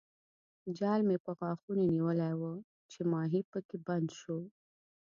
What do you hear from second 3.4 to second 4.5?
پکې بند شو.